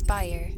Inspire. 0.00 0.50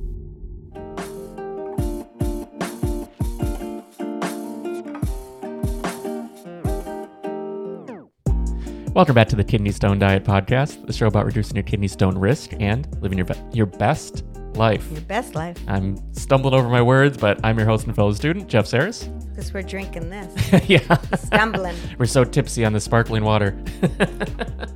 Welcome 8.95 9.17
back 9.17 9.29
to 9.31 9.37
the 9.37 9.43
Kidney 9.45 9.73
Stone 9.73 9.99
Diet 9.99 10.23
Podcast, 10.23 10.87
the 10.87 10.93
show 10.93 11.09
about 11.09 11.27
reducing 11.27 11.57
your 11.57 11.65
kidney 11.65 11.89
stone 11.89 12.17
risk 12.17 12.53
and 12.61 12.87
living 13.03 13.19
your, 13.19 13.25
be- 13.25 13.35
your 13.53 13.67
best 13.67 14.23
life. 14.55 14.89
Your 14.93 15.01
best 15.01 15.35
life. 15.35 15.59
I'm 15.67 15.97
stumbling 16.15 16.55
over 16.55 16.69
my 16.69 16.83
words, 16.83 17.17
but 17.17 17.41
I'm 17.43 17.59
your 17.59 17.67
host 17.67 17.89
and 17.89 17.97
fellow 17.97 18.13
student, 18.13 18.49
Jeff 18.49 18.69
Saris. 18.69 19.09
Because 19.31 19.53
we're 19.53 19.63
drinking 19.63 20.09
this. 20.09 20.69
yeah. 20.69 20.99
Stumbling. 21.17 21.75
We're 21.99 22.07
so 22.07 22.23
tipsy 22.23 22.65
on 22.65 22.75
the 22.75 22.81
sparkling 22.81 23.25
water. 23.25 23.61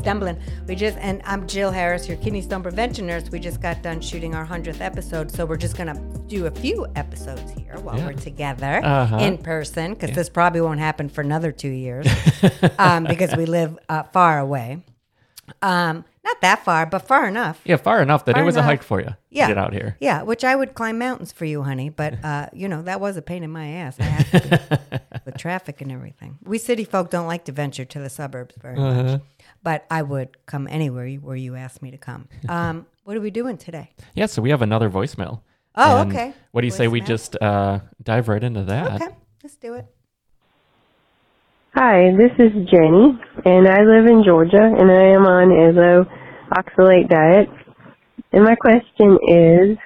Stumbling. 0.00 0.38
We 0.66 0.76
just, 0.76 0.96
and 0.98 1.20
I'm 1.26 1.46
Jill 1.46 1.70
Harris, 1.70 2.08
your 2.08 2.16
kidney 2.18 2.40
stone 2.40 2.62
prevention 2.62 3.06
nurse. 3.06 3.30
We 3.30 3.38
just 3.38 3.60
got 3.60 3.82
done 3.82 4.00
shooting 4.00 4.34
our 4.34 4.46
100th 4.46 4.80
episode. 4.80 5.30
So 5.30 5.44
we're 5.44 5.58
just 5.58 5.76
going 5.76 5.94
to 5.94 6.18
do 6.26 6.46
a 6.46 6.50
few 6.50 6.86
episodes 6.96 7.52
here 7.52 7.76
while 7.80 7.98
Yeah. 7.98 8.06
we're 8.06 8.12
together 8.14 8.80
Uh-huh. 8.82 9.18
in 9.18 9.36
person, 9.36 9.92
because 9.92 10.12
this 10.12 10.30
probably 10.30 10.62
won't 10.62 10.80
happen 10.80 11.08
for 11.10 11.20
another 11.20 11.52
two 11.52 11.68
years 11.68 12.06
um, 12.78 13.04
because 13.04 13.36
we 13.36 13.44
live 13.44 13.78
uh, 13.90 14.04
far 14.04 14.38
away. 14.38 14.82
Um, 15.60 16.04
not 16.30 16.40
that 16.42 16.64
far, 16.64 16.86
but 16.86 17.00
far 17.06 17.26
enough. 17.26 17.60
yeah, 17.64 17.76
far 17.76 18.00
enough 18.02 18.24
that 18.24 18.34
Far 18.34 18.42
it 18.42 18.46
was 18.46 18.56
enough. 18.56 18.64
a 18.64 18.66
hike 18.66 18.82
for 18.82 19.00
you 19.00 19.08
Yeah. 19.30 19.46
to 19.48 19.54
get 19.54 19.58
out 19.58 19.72
here. 19.72 19.96
Yeah, 20.00 20.22
which 20.22 20.44
I 20.44 20.54
would 20.56 20.74
climb 20.74 20.98
mountains 20.98 21.32
for 21.32 21.44
you, 21.44 21.62
honey. 21.62 21.88
But 21.90 22.24
uh, 22.24 22.46
you 22.52 22.68
know 22.68 22.82
that 22.82 23.00
was 23.00 23.16
a 23.16 23.22
pain 23.22 23.42
in 23.42 23.50
my 23.50 23.66
ass. 23.68 23.98
I 24.00 24.04
had 24.04 24.26
to 24.26 24.80
be, 24.90 24.98
with 25.26 25.36
traffic 25.36 25.80
and 25.80 25.90
everything. 25.92 26.38
We 26.44 26.58
city 26.58 26.84
folk 26.84 27.10
don't 27.10 27.26
like 27.26 27.44
to 27.46 27.52
venture 27.52 27.84
to 27.84 27.98
the 27.98 28.10
suburbs 28.10 28.54
very 28.60 28.76
Uh-huh. 28.78 29.02
much, 29.02 29.20
but 29.62 29.84
I 29.90 30.02
would 30.02 30.44
come 30.46 30.68
anywhere 30.70 31.06
you- 31.06 31.20
where 31.20 31.36
you 31.36 31.56
asked 31.56 31.82
me 31.82 31.90
to 31.90 31.98
come. 31.98 32.28
Um, 32.48 32.86
what 33.04 33.16
are 33.16 33.20
we 33.20 33.30
doing 33.30 33.56
today? 33.58 33.90
Yeah, 34.14 34.26
so 34.26 34.40
we 34.42 34.50
have 34.50 34.62
another 34.62 34.88
voicemail. 34.90 35.40
Oh, 35.74 36.02
And 36.02 36.10
okay. 36.12 36.32
What 36.52 36.60
do 36.62 36.66
you 36.66 36.70
say 36.72 36.86
we 36.88 37.00
Voicemail. 37.00 37.06
just 37.06 37.36
uh, 37.42 37.78
dive 38.02 38.28
right 38.28 38.42
into 38.44 38.62
that? 38.64 39.00
Okay, 39.02 39.14
let's 39.42 39.56
do 39.56 39.74
it. 39.74 39.86
Hi, 41.74 42.10
this 42.18 42.32
is 42.38 42.52
Jenny, 42.68 43.18
and 43.44 43.68
I 43.68 43.82
live 43.82 44.06
in 44.06 44.24
Georgia, 44.24 44.58
and 44.62 44.90
I 44.90 45.04
am 45.14 45.24
on 45.24 45.50
a 45.52 45.70
low 45.72 46.04
oxalate 46.50 47.08
diet. 47.08 47.48
And 48.32 48.44
my 48.44 48.54
question 48.54 49.18
is, 49.26 49.78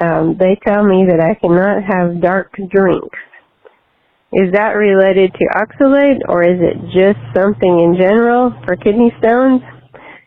um, 0.00 0.36
they 0.38 0.58
tell 0.66 0.84
me 0.84 1.06
that 1.08 1.20
I 1.20 1.34
cannot 1.34 1.82
have 1.82 2.20
dark 2.20 2.52
drinks. 2.70 3.18
Is 4.32 4.52
that 4.52 4.76
related 4.76 5.32
to 5.34 5.44
oxalate, 5.56 6.20
or 6.28 6.42
is 6.42 6.60
it 6.60 6.76
just 6.92 7.18
something 7.34 7.80
in 7.80 7.96
general 7.98 8.52
for 8.64 8.76
kidney 8.76 9.10
stones? 9.18 9.62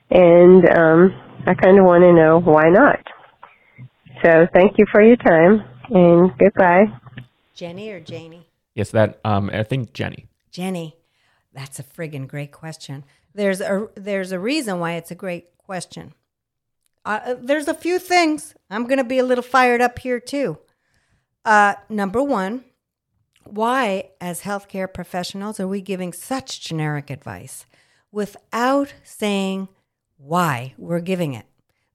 And 0.09 0.67
um, 0.69 1.13
I 1.45 1.53
kind 1.53 1.77
of 1.77 1.85
want 1.85 2.01
to 2.01 2.11
know 2.11 2.41
why 2.41 2.69
not. 2.69 2.99
So 4.23 4.47
thank 4.53 4.77
you 4.77 4.85
for 4.91 5.01
your 5.01 5.17
time, 5.17 5.63
and 5.89 6.31
goodbye. 6.37 6.85
Jenny 7.53 7.91
or 7.91 7.99
Janie? 7.99 8.47
Yes, 8.73 8.91
that, 8.91 9.19
um, 9.23 9.49
I 9.53 9.63
think 9.63 9.93
Jenny. 9.93 10.27
Jenny, 10.51 10.95
that's 11.53 11.79
a 11.79 11.83
friggin' 11.83 12.27
great 12.27 12.51
question. 12.51 13.03
There's 13.33 13.61
a 13.61 13.87
there's 13.95 14.31
a 14.31 14.39
reason 14.39 14.79
why 14.79 14.93
it's 14.93 15.11
a 15.11 15.15
great 15.15 15.57
question. 15.57 16.13
Uh, 17.03 17.35
there's 17.39 17.67
a 17.67 17.73
few 17.73 17.97
things. 17.97 18.53
I'm 18.69 18.85
gonna 18.87 19.03
be 19.03 19.19
a 19.19 19.25
little 19.25 19.43
fired 19.43 19.81
up 19.81 19.99
here 19.99 20.19
too. 20.19 20.57
Uh, 21.43 21.75
number 21.89 22.21
one, 22.21 22.63
why, 23.45 24.11
as 24.19 24.41
healthcare 24.41 24.91
professionals, 24.91 25.59
are 25.59 25.67
we 25.67 25.81
giving 25.81 26.13
such 26.13 26.61
generic 26.61 27.09
advice 27.09 27.65
without 28.11 28.93
saying 29.03 29.67
why 30.17 30.73
we're 30.77 30.99
giving 30.99 31.33
it? 31.33 31.45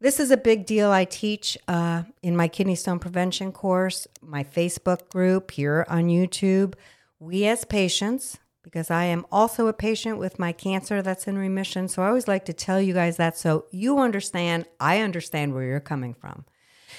This 0.01 0.21
is 0.21 0.31
a 0.31 0.37
big 0.37 0.67
deal 0.67 0.91
I 0.91 1.05
teach 1.05 1.57
uh, 1.69 2.03
in 2.23 2.37
my 2.37 2.49
kidney 2.49 2.75
stone 2.75 2.99
prevention 2.99 3.53
course, 3.53 4.07
my 4.21 4.45
Facebook 4.45 5.09
group 5.09 5.53
here 5.53 5.87
on 5.89 6.09
YouTube. 6.09 6.75
We 7.19 7.47
as 7.47 7.65
patients, 7.65 8.39
because 8.67 8.91
I 8.91 9.05
am 9.05 9.25
also 9.31 9.69
a 9.69 9.73
patient 9.73 10.19
with 10.19 10.41
my 10.41 10.51
cancer 10.51 11.01
that's 11.01 11.29
in 11.29 11.39
remission, 11.39 11.87
so 11.87 12.03
I 12.03 12.09
always 12.09 12.27
like 12.27 12.45
to 12.47 12.53
tell 12.53 12.81
you 12.81 12.93
guys 12.93 13.17
that 13.17 13.39
so 13.39 13.67
you 13.71 14.01
understand, 14.01 14.67
I 14.81 15.03
understand 15.03 15.55
where 15.55 15.63
you're 15.63 15.79
coming 15.79 16.15
from, 16.15 16.45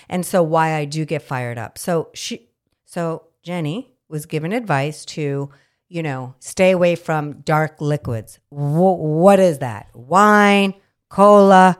and 0.07 0.25
so 0.25 0.41
why 0.41 0.75
I 0.75 0.85
do 0.85 1.03
get 1.03 1.21
fired 1.23 1.57
up. 1.57 1.77
So 1.77 2.07
she, 2.13 2.47
so 2.85 3.25
Jenny 3.43 3.91
was 4.07 4.25
given 4.25 4.53
advice 4.53 5.03
to, 5.03 5.49
you 5.89 6.03
know, 6.03 6.35
stay 6.39 6.71
away 6.71 6.95
from 6.95 7.41
dark 7.41 7.81
liquids. 7.81 8.39
Wh- 8.49 8.97
what 8.97 9.41
is 9.41 9.59
that? 9.59 9.89
Wine, 9.93 10.73
cola, 11.09 11.77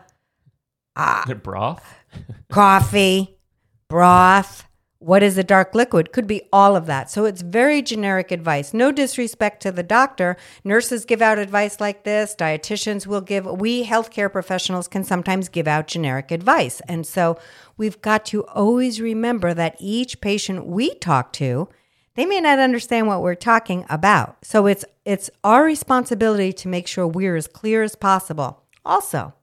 uh, 0.98 1.24
it 1.30 1.42
broth? 1.44 1.96
coffee, 2.52 3.40
broth. 3.88 4.67
What 5.00 5.22
is 5.22 5.38
a 5.38 5.44
dark 5.44 5.76
liquid? 5.76 6.12
Could 6.12 6.26
be 6.26 6.42
all 6.52 6.76
of 6.76 6.88
that. 6.88 7.12
So 7.12 7.26
it's 7.26 7.44
very 7.44 7.84
generic 7.84 8.32
advice. 8.32 8.74
No 8.74 8.92
disrespect 8.92 9.62
to 9.62 9.72
the 9.72 9.84
doctor. 9.84 10.38
Nurses 10.64 11.06
give 11.06 11.22
out 11.22 11.38
advice 11.38 11.80
like 11.80 12.04
this. 12.04 12.36
Dietitians 12.36 13.06
will 13.06 13.22
give. 13.22 13.46
We 13.46 13.86
healthcare 13.86 14.32
professionals 14.32 14.88
can 14.88 15.04
sometimes 15.04 15.50
give 15.50 15.68
out 15.68 15.86
generic 15.88 16.32
advice. 16.32 16.82
And 16.88 17.06
so 17.06 17.38
we've 17.78 18.02
got 18.02 18.26
to 18.28 18.44
always 18.46 19.00
remember 19.00 19.54
that 19.54 19.76
each 19.80 20.20
patient 20.20 20.66
we 20.66 20.96
talk 20.96 21.32
to, 21.34 21.70
they 22.16 22.26
may 22.26 22.42
not 22.42 22.58
understand 22.58 23.06
what 23.06 23.22
we're 23.22 23.36
talking 23.36 23.86
about. 23.90 24.38
So 24.44 24.66
it's 24.66 24.84
it's 25.06 25.30
our 25.44 25.64
responsibility 25.64 26.52
to 26.54 26.68
make 26.68 26.88
sure 26.88 27.08
we're 27.08 27.36
as 27.36 27.48
clear 27.48 27.84
as 27.84 27.96
possible. 27.96 28.64
Also, 28.84 29.36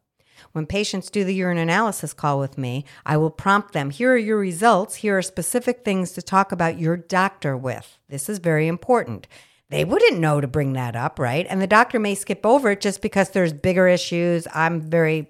when 0.55 0.67
patients 0.67 1.11
do 1.11 1.25
the 1.25 1.35
urine 1.35 1.59
analysis 1.59 2.13
call 2.13 2.39
with 2.39 2.57
me, 2.57 2.85
I 3.05 3.17
will 3.17 3.31
prompt 3.31 3.73
them 3.73 3.91
here 3.91 4.13
are 4.13 4.17
your 4.17 4.39
results. 4.39 4.95
Here 4.95 5.19
are 5.19 5.23
specific 5.23 5.85
things 5.85 6.13
to 6.13 6.23
talk 6.23 6.53
about 6.53 6.79
your 6.79 6.97
doctor 6.97 7.57
with. 7.57 7.99
This 8.09 8.29
is 8.29 8.39
very 8.39 8.69
important. 8.69 9.27
They 9.71 9.85
wouldn't 9.85 10.21
know 10.21 10.41
to 10.41 10.47
bring 10.47 10.75
that 10.75 10.95
up, 10.95 11.19
right? 11.19 11.45
And 11.51 11.61
the 11.61 11.67
doctor 11.67 11.99
may 11.99 12.15
skip 12.15 12.47
over 12.47 12.71
it 12.71 12.81
just 12.81 13.03
because 13.03 13.31
there's 13.31 13.53
bigger 13.53 13.89
issues. 13.89 14.47
I'm 14.55 14.81
very, 14.81 15.29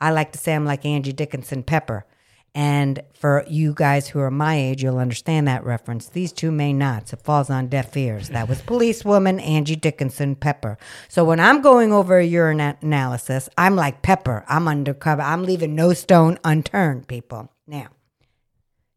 I 0.00 0.12
like 0.12 0.32
to 0.32 0.38
say 0.38 0.54
I'm 0.54 0.64
like 0.64 0.86
Angie 0.86 1.12
Dickinson 1.12 1.62
Pepper. 1.62 2.06
And 2.54 3.02
for 3.14 3.44
you 3.48 3.74
guys 3.74 4.08
who 4.08 4.20
are 4.20 4.30
my 4.30 4.54
age, 4.54 4.84
you'll 4.84 4.98
understand 4.98 5.48
that 5.48 5.64
reference. 5.64 6.06
These 6.08 6.32
two 6.32 6.52
may 6.52 6.72
not. 6.72 7.08
So 7.08 7.16
it 7.16 7.24
falls 7.24 7.50
on 7.50 7.66
deaf 7.66 7.96
ears. 7.96 8.28
That 8.28 8.48
was 8.48 8.62
policewoman 8.62 9.40
Angie 9.40 9.74
Dickinson 9.74 10.36
Pepper. 10.36 10.78
So 11.08 11.24
when 11.24 11.40
I'm 11.40 11.62
going 11.62 11.92
over 11.92 12.16
a 12.18 12.24
urine 12.24 12.60
analysis, 12.60 13.48
I'm 13.58 13.74
like 13.74 14.02
Pepper. 14.02 14.44
I'm 14.48 14.68
undercover. 14.68 15.22
I'm 15.22 15.42
leaving 15.42 15.74
no 15.74 15.94
stone 15.94 16.38
unturned, 16.44 17.08
people. 17.08 17.50
Now, 17.66 17.88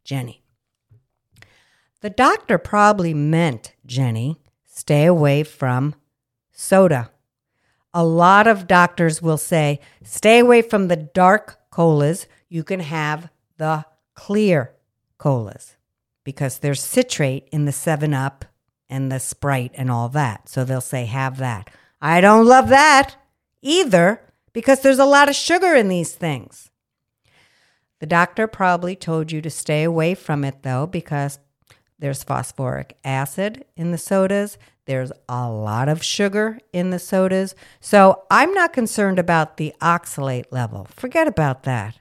Jenny. 0.03 0.44
The 2.01 2.12
doctor 2.12 2.59
probably 2.59 3.16
meant, 3.16 3.74
Jenny, 3.88 4.39
stay 4.66 5.06
away 5.06 5.41
from 5.41 5.95
soda. 6.51 7.09
A 7.91 8.06
lot 8.06 8.45
of 8.45 8.68
doctors 8.68 9.19
will 9.19 9.39
say, 9.39 9.79
stay 10.03 10.38
away 10.38 10.62
from 10.62 10.89
the 10.89 10.95
dark 10.95 11.59
colas. 11.72 12.28
You 12.50 12.63
can 12.63 12.81
have 12.81 13.31
the 13.57 13.85
clear 14.13 14.73
colas 15.18 15.75
because 16.23 16.59
there's 16.59 16.84
citrate 16.84 17.47
in 17.51 17.66
the 17.66 17.72
7 17.72 18.13
Up 18.13 18.45
and 18.90 19.12
the 19.12 19.19
Sprite 19.19 19.72
and 19.75 19.91
all 19.91 20.09
that. 20.09 20.50
So 20.50 20.63
they'll 20.63 20.81
say, 20.81 21.06
have 21.06 21.38
that. 21.38 21.69
I 22.01 22.22
don't 22.22 22.45
love 22.45 22.69
that 22.69 23.16
either 23.62 24.22
because 24.53 24.81
there's 24.81 25.00
a 25.00 25.06
lot 25.06 25.29
of 25.29 25.35
sugar 25.35 25.75
in 25.75 25.88
these 25.88 26.13
things. 26.13 26.69
The 28.00 28.06
doctor 28.06 28.47
probably 28.47 28.95
told 28.95 29.31
you 29.31 29.41
to 29.41 29.50
stay 29.50 29.84
away 29.84 30.13
from 30.13 30.44
it 30.44 30.63
though 30.63 30.85
because 30.85 31.39
there's 32.00 32.24
phosphoric 32.24 32.97
acid 33.03 33.66
in 33.75 33.91
the 33.91 33.97
sodas. 33.97 34.57
There's 34.85 35.12
a 35.28 35.50
lot 35.50 35.89
of 35.89 36.03
sugar 36.03 36.59
in 36.72 36.91
the 36.91 37.00
sodas. 37.00 37.56
So 37.79 38.24
I'm 38.29 38.53
not 38.53 38.72
concerned 38.72 39.19
about 39.19 39.57
the 39.57 39.74
oxalate 39.81 40.45
level. 40.51 40.88
Forget 40.92 41.27
about 41.27 41.63
that. 41.63 42.00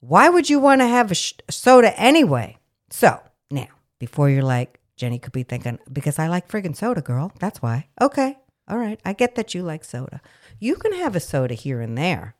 Why 0.00 0.28
would 0.28 0.48
you 0.48 0.58
want 0.58 0.80
to 0.80 0.86
have 0.86 1.10
a 1.10 1.14
sh- 1.14 1.34
soda 1.50 1.98
anyway? 2.00 2.58
So 2.90 3.20
now, 3.50 3.68
before 3.98 4.30
you're 4.30 4.42
like, 4.42 4.80
Jenny 4.96 5.18
could 5.18 5.32
be 5.32 5.42
thinking, 5.42 5.78
because 5.92 6.18
I 6.18 6.28
like 6.28 6.48
friggin' 6.48 6.76
soda, 6.76 7.02
girl. 7.02 7.32
That's 7.38 7.62
why. 7.62 7.88
Okay. 8.00 8.36
All 8.68 8.78
right. 8.78 9.00
I 9.04 9.12
get 9.12 9.34
that 9.34 9.54
you 9.54 9.62
like 9.62 9.84
soda. 9.84 10.20
You 10.58 10.74
can 10.76 10.92
have 10.94 11.16
a 11.16 11.20
soda 11.20 11.54
here 11.54 11.80
and 11.80 11.96
there. 11.96 12.34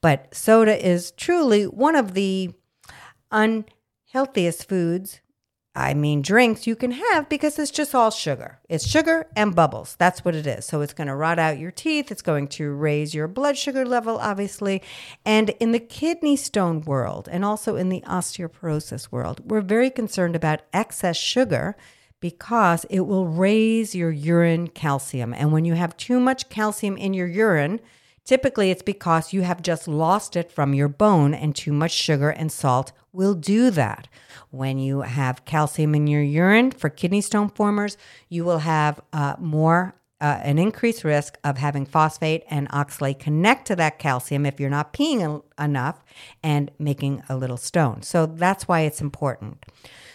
But 0.00 0.34
soda 0.34 0.76
is 0.84 1.12
truly 1.12 1.64
one 1.64 1.96
of 1.96 2.14
the 2.14 2.52
unhealthiest 3.30 4.68
foods 4.68 5.20
I 5.76 5.92
mean, 5.92 6.22
drinks 6.22 6.66
you 6.66 6.74
can 6.74 6.92
have 6.92 7.28
because 7.28 7.58
it's 7.58 7.70
just 7.70 7.94
all 7.94 8.10
sugar. 8.10 8.58
It's 8.66 8.86
sugar 8.86 9.26
and 9.36 9.54
bubbles. 9.54 9.94
That's 9.98 10.24
what 10.24 10.34
it 10.34 10.46
is. 10.46 10.64
So 10.64 10.80
it's 10.80 10.94
going 10.94 11.08
to 11.08 11.14
rot 11.14 11.38
out 11.38 11.58
your 11.58 11.70
teeth. 11.70 12.10
It's 12.10 12.22
going 12.22 12.48
to 12.48 12.72
raise 12.72 13.14
your 13.14 13.28
blood 13.28 13.58
sugar 13.58 13.84
level, 13.84 14.16
obviously. 14.16 14.82
And 15.26 15.50
in 15.60 15.72
the 15.72 15.78
kidney 15.78 16.34
stone 16.36 16.80
world 16.80 17.28
and 17.30 17.44
also 17.44 17.76
in 17.76 17.90
the 17.90 18.00
osteoporosis 18.06 19.12
world, 19.12 19.42
we're 19.44 19.60
very 19.60 19.90
concerned 19.90 20.34
about 20.34 20.62
excess 20.72 21.18
sugar 21.18 21.76
because 22.20 22.86
it 22.88 23.00
will 23.00 23.26
raise 23.26 23.94
your 23.94 24.10
urine 24.10 24.68
calcium. 24.68 25.34
And 25.34 25.52
when 25.52 25.66
you 25.66 25.74
have 25.74 25.94
too 25.98 26.18
much 26.18 26.48
calcium 26.48 26.96
in 26.96 27.12
your 27.12 27.28
urine, 27.28 27.80
Typically, 28.26 28.72
it's 28.72 28.82
because 28.82 29.32
you 29.32 29.42
have 29.42 29.62
just 29.62 29.86
lost 29.86 30.34
it 30.34 30.50
from 30.50 30.74
your 30.74 30.88
bone, 30.88 31.32
and 31.32 31.54
too 31.54 31.72
much 31.72 31.92
sugar 31.92 32.28
and 32.28 32.50
salt 32.50 32.90
will 33.12 33.34
do 33.34 33.70
that. 33.70 34.08
When 34.50 34.78
you 34.78 35.02
have 35.02 35.44
calcium 35.44 35.94
in 35.94 36.08
your 36.08 36.22
urine 36.22 36.72
for 36.72 36.90
kidney 36.90 37.20
stone 37.20 37.48
formers, 37.48 37.96
you 38.28 38.44
will 38.44 38.58
have 38.58 39.00
uh, 39.12 39.36
more. 39.38 39.94
Uh, 40.18 40.40
an 40.44 40.58
increased 40.58 41.04
risk 41.04 41.36
of 41.44 41.58
having 41.58 41.84
phosphate 41.84 42.42
and 42.48 42.70
oxalate 42.70 43.18
connect 43.18 43.66
to 43.66 43.76
that 43.76 43.98
calcium 43.98 44.46
if 44.46 44.58
you're 44.58 44.70
not 44.70 44.94
peeing 44.94 45.20
en- 45.20 45.42
enough 45.62 46.02
and 46.42 46.70
making 46.78 47.22
a 47.28 47.36
little 47.36 47.58
stone. 47.58 48.00
So 48.00 48.24
that's 48.24 48.66
why 48.66 48.80
it's 48.80 49.02
important. 49.02 49.66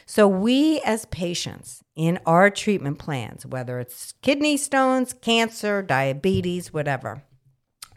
So, 0.08 0.28
we 0.28 0.82
as 0.82 1.06
patients 1.06 1.84
in 1.96 2.18
our 2.26 2.50
treatment 2.50 2.98
plans, 2.98 3.46
whether 3.46 3.80
it's 3.80 4.16
kidney 4.24 4.58
stones, 4.58 5.14
cancer, 5.14 5.84
diabetes, 5.84 6.74
whatever, 6.74 7.22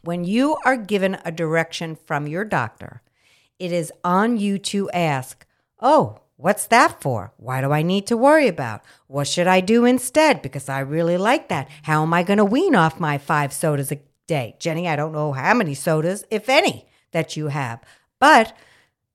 when 0.07 0.25
you 0.25 0.57
are 0.65 0.77
given 0.77 1.19
a 1.25 1.33
direction 1.33 1.97
from 1.97 2.27
your 2.27 2.45
doctor, 2.45 3.03
it 3.59 3.73
is 3.73 3.93
on 4.03 4.37
you 4.37 4.59
to 4.59 4.91
ask, 4.91 5.47
Oh, 5.81 6.21
what's 6.37 6.67
that 6.67 7.01
for? 7.01 7.33
Why 7.37 7.61
do 7.61 7.73
I 7.73 7.83
need 7.83 8.07
to 8.09 8.17
worry 8.17 8.49
about? 8.49 8.83
What 9.07 9.27
should 9.27 9.47
I 9.47 9.61
do 9.61 9.85
instead? 9.85 10.43
Because 10.43 10.69
I 10.69 10.81
really 10.81 11.17
like 11.17 11.49
that. 11.49 11.69
How 11.83 12.03
am 12.03 12.15
I 12.15 12.23
going 12.23 12.39
to 12.39 12.45
wean 12.45 12.75
off 12.75 13.01
my 13.01 13.19
five 13.19 13.53
sodas 13.53 13.93
a 13.93 14.01
day? 14.27 14.57
Jenny, 14.59 14.89
I 14.89 14.97
don't 14.97 15.13
know 15.13 15.33
how 15.33 15.55
many 15.55 15.75
sodas, 15.75 16.25
if 16.31 16.49
any, 16.49 16.87
that 17.13 17.37
you 17.37 17.49
have. 17.49 17.83
But 18.19 18.57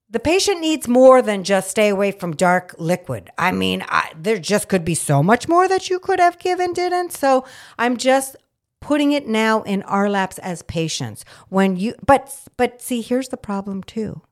the 0.08 0.20
patient 0.20 0.60
needs 0.60 0.88
more 0.88 1.22
than 1.22 1.44
just 1.44 1.70
stay 1.70 1.88
away 1.88 2.10
from 2.10 2.34
dark 2.34 2.74
liquid. 2.78 3.30
I 3.38 3.52
mean, 3.52 3.84
I, 3.88 4.12
there 4.16 4.38
just 4.38 4.68
could 4.68 4.84
be 4.84 4.96
so 4.96 5.22
much 5.22 5.46
more 5.46 5.68
that 5.68 5.88
you 5.88 6.00
could 6.00 6.18
have 6.18 6.38
given, 6.38 6.72
didn't? 6.72 7.12
So 7.12 7.44
I'm 7.78 7.96
just 7.96 8.36
putting 8.80 9.12
it 9.12 9.26
now 9.26 9.62
in 9.62 9.82
our 9.82 10.08
laps 10.08 10.38
as 10.38 10.62
patients. 10.62 11.24
When 11.48 11.76
you, 11.76 11.94
but 12.04 12.34
but 12.56 12.80
see, 12.80 13.00
here's 13.02 13.28
the 13.28 13.36
problem 13.36 13.82
too. 13.82 14.22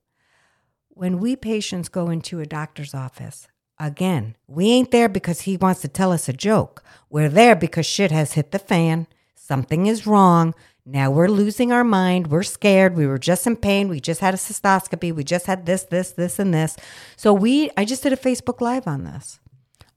When 0.89 1.19
we 1.19 1.37
patients 1.37 1.89
go 1.89 2.11
into 2.11 2.41
a 2.41 2.47
doctor's 2.47 2.95
office, 2.95 3.47
again, 3.79 4.37
we 4.47 4.71
ain't 4.71 4.91
there 4.91 5.09
because 5.09 5.43
he 5.43 5.57
wants 5.57 5.81
to 5.83 5.89
tell 5.89 6.13
us 6.13 6.29
a 6.29 6.33
joke. 6.33 6.83
We're 7.09 7.29
there 7.29 7.55
because 7.55 7.87
shit 7.87 8.11
has 8.11 8.33
hit 8.33 8.51
the 8.51 8.59
fan. 8.59 9.07
Something 9.35 9.87
is 9.87 10.07
wrong. 10.07 10.55
Now 10.85 11.11
we're 11.11 11.29
losing 11.29 11.71
our 11.71 11.85
mind. 11.85 12.29
We're 12.29 12.43
scared. 12.43 12.97
We 12.97 13.07
were 13.07 13.19
just 13.19 13.47
in 13.47 13.57
pain. 13.57 13.89
We 13.89 14.01
just 14.01 14.21
had 14.21 14.33
a 14.33 14.39
cystoscopy. 14.39 15.15
We 15.15 15.23
just 15.23 15.47
had 15.47 15.67
this, 15.67 15.85
this, 15.85 16.13
this, 16.13 16.39
and 16.39 16.53
this. 16.53 16.77
So 17.15 17.35
we, 17.35 17.71
I 17.77 17.85
just 17.85 18.03
did 18.03 18.13
a 18.15 18.17
Facebook 18.17 18.63
Live 18.63 18.87
on 18.87 19.05
this. 19.05 19.39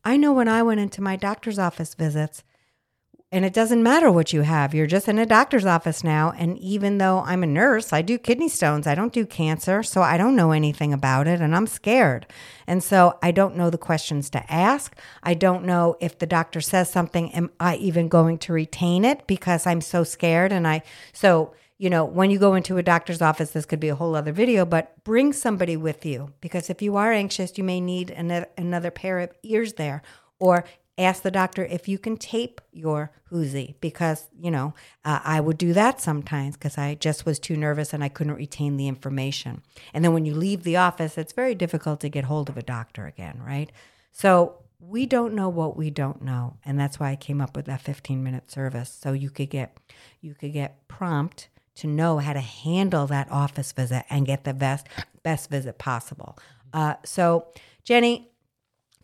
I 0.03 0.17
know 0.17 0.33
when 0.33 0.49
I 0.49 0.63
went 0.63 0.81
into 0.81 1.01
my 1.01 1.15
doctor's 1.15 1.57
office 1.57 1.93
visits, 1.93 2.43
and 3.33 3.45
it 3.45 3.53
doesn't 3.53 3.81
matter 3.81 4.11
what 4.11 4.33
you 4.33 4.41
have. 4.41 4.73
You're 4.73 4.87
just 4.87 5.07
in 5.07 5.17
a 5.17 5.25
doctor's 5.25 5.65
office 5.65 6.03
now. 6.03 6.33
And 6.37 6.57
even 6.57 6.97
though 6.97 7.19
I'm 7.19 7.43
a 7.43 7.47
nurse, 7.47 7.93
I 7.93 8.01
do 8.01 8.17
kidney 8.17 8.49
stones. 8.49 8.85
I 8.85 8.93
don't 8.93 9.13
do 9.13 9.25
cancer. 9.25 9.83
So 9.83 10.01
I 10.01 10.17
don't 10.17 10.35
know 10.35 10.51
anything 10.51 10.91
about 10.91 11.27
it 11.27 11.39
and 11.39 11.55
I'm 11.55 11.67
scared. 11.67 12.27
And 12.67 12.83
so 12.83 13.17
I 13.23 13.31
don't 13.31 13.55
know 13.55 13.69
the 13.69 13.77
questions 13.77 14.29
to 14.31 14.51
ask. 14.51 14.93
I 15.23 15.33
don't 15.33 15.63
know 15.63 15.95
if 16.01 16.19
the 16.19 16.25
doctor 16.25 16.59
says 16.59 16.91
something, 16.91 17.31
am 17.31 17.51
I 17.57 17.77
even 17.77 18.09
going 18.09 18.37
to 18.39 18.53
retain 18.53 19.05
it 19.05 19.25
because 19.27 19.65
I'm 19.65 19.81
so 19.81 20.03
scared? 20.03 20.51
And 20.51 20.67
I, 20.67 20.81
so, 21.13 21.53
you 21.77 21.89
know, 21.89 22.03
when 22.03 22.31
you 22.31 22.37
go 22.37 22.55
into 22.55 22.77
a 22.77 22.83
doctor's 22.83 23.21
office, 23.21 23.51
this 23.51 23.65
could 23.65 23.79
be 23.79 23.89
a 23.89 23.95
whole 23.95 24.13
other 24.13 24.33
video, 24.33 24.65
but 24.65 25.01
bring 25.05 25.31
somebody 25.31 25.77
with 25.77 26.05
you 26.05 26.33
because 26.41 26.69
if 26.69 26.81
you 26.81 26.97
are 26.97 27.13
anxious, 27.13 27.57
you 27.57 27.63
may 27.63 27.79
need 27.79 28.09
another, 28.09 28.47
another 28.57 28.91
pair 28.91 29.19
of 29.19 29.31
ears 29.41 29.73
there 29.73 30.01
or 30.37 30.65
ask 31.03 31.23
the 31.23 31.31
doctor 31.31 31.65
if 31.65 31.87
you 31.87 31.97
can 31.97 32.17
tape 32.17 32.61
your 32.71 33.11
hoozy 33.25 33.75
because 33.81 34.27
you 34.37 34.51
know 34.51 34.73
uh, 35.05 35.19
i 35.23 35.39
would 35.39 35.57
do 35.57 35.73
that 35.73 36.01
sometimes 36.01 36.55
because 36.55 36.77
i 36.77 36.95
just 36.95 37.25
was 37.25 37.39
too 37.39 37.55
nervous 37.55 37.93
and 37.93 38.03
i 38.03 38.09
couldn't 38.09 38.35
retain 38.35 38.77
the 38.77 38.87
information. 38.87 39.61
And 39.93 40.03
then 40.03 40.13
when 40.13 40.25
you 40.25 40.33
leave 40.33 40.63
the 40.63 40.77
office 40.77 41.17
it's 41.17 41.33
very 41.33 41.55
difficult 41.55 41.99
to 42.01 42.09
get 42.09 42.25
hold 42.25 42.49
of 42.49 42.57
a 42.57 42.61
doctor 42.61 43.05
again 43.05 43.41
right? 43.45 43.71
So 44.11 44.57
we 44.79 45.05
don't 45.05 45.33
know 45.33 45.47
what 45.47 45.77
we 45.77 45.89
don't 45.89 46.21
know 46.21 46.57
and 46.65 46.79
that's 46.79 46.99
why 46.99 47.11
i 47.11 47.15
came 47.15 47.39
up 47.39 47.55
with 47.55 47.65
that 47.65 47.81
15 47.81 48.23
minute 48.23 48.51
service 48.51 48.97
so 48.99 49.13
you 49.13 49.29
could 49.29 49.49
get 49.49 49.77
you 50.21 50.33
could 50.33 50.53
get 50.53 50.87
prompt 50.87 51.49
to 51.75 51.87
know 51.87 52.17
how 52.17 52.33
to 52.33 52.39
handle 52.39 53.07
that 53.07 53.31
office 53.31 53.71
visit 53.71 54.03
and 54.09 54.25
get 54.25 54.43
the 54.43 54.53
best 54.53 54.87
best 55.23 55.49
visit 55.49 55.77
possible. 55.77 56.37
Uh, 56.73 56.95
so 57.05 57.47
jenny 57.83 58.31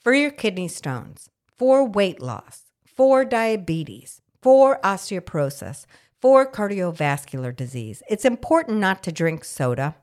for 0.01 0.13
your 0.13 0.31
kidney 0.31 0.67
stones 0.67 1.29
for 1.57 1.85
weight 1.85 2.21
loss, 2.21 2.63
for 2.85 3.25
diabetes, 3.25 4.21
for 4.41 4.79
osteoporosis, 4.81 5.85
for 6.19 6.49
cardiovascular 6.49 7.55
disease. 7.55 8.01
It's 8.09 8.25
important 8.25 8.77
not 8.79 9.03
to 9.03 9.11
drink 9.11 9.43
soda 9.43 9.95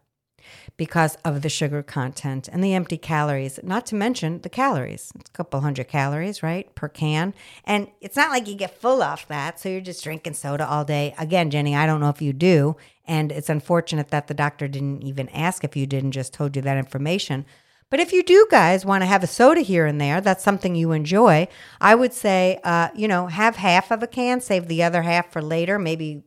because 0.77 1.17
of 1.25 1.43
the 1.43 1.49
sugar 1.49 1.83
content 1.83 2.49
and 2.49 2.63
the 2.63 2.75
empty 2.75 2.99
calories, 2.99 3.59
not 3.63 3.87
to 3.87 3.95
mention 3.95 4.41
the 4.43 4.49
calories. 4.49 5.13
It's 5.15 5.31
a 5.31 5.33
couple 5.33 5.61
hundred 5.61 5.89
calories, 5.89 6.43
right, 6.43 6.73
per 6.75 6.89
can. 6.89 7.35
And 7.65 7.89
it's 8.01 8.17
not 8.17 8.31
like 8.31 8.47
you 8.47 8.55
get 8.55 8.79
full 8.79 9.03
off 9.03 9.27
that, 9.29 9.59
so 9.59 9.69
you're 9.69 9.81
just 9.81 10.05
drinking 10.05 10.35
soda 10.35 10.67
all 10.69 10.85
day. 10.85 11.15
Again, 11.19 11.51
Jenny, 11.51 11.75
I 11.75 11.87
don't 11.87 12.01
know 12.01 12.11
if 12.11 12.23
you 12.23 12.33
do. 12.33 12.77
And 13.07 13.33
it's 13.33 13.51
unfortunate 13.51 14.09
that 14.09 14.27
the 14.27 14.35
doctor 14.35 14.69
didn't 14.69 15.03
even 15.03 15.29
ask 15.31 15.65
if 15.65 15.77
you 15.77 15.87
didn't 15.87 16.13
just 16.13 16.33
told 16.33 16.57
you 16.57 16.63
that 16.63 16.79
information. 16.79 17.45
But 17.95 18.01
if 18.01 18.13
you 18.13 18.25
do, 18.25 18.45
guys, 18.51 18.85
want 18.85 19.03
to 19.03 19.07
have 19.07 19.23
a 19.23 19.29
soda 19.29 19.61
here 19.61 19.87
and 19.87 20.01
there, 20.01 20.21
that's 20.21 20.43
something 20.43 20.75
you 20.75 20.91
enjoy. 20.91 21.47
I 21.81 21.95
would 21.95 22.13
say, 22.13 22.59
uh, 22.65 22.89
you 22.93 23.07
know, 23.07 23.29
have 23.29 23.55
half 23.55 23.93
of 23.93 24.03
a 24.03 24.09
can, 24.09 24.41
save 24.41 24.67
the 24.67 24.83
other 24.83 25.03
half 25.03 25.31
for 25.31 25.41
later, 25.41 25.79
maybe, 25.79 26.25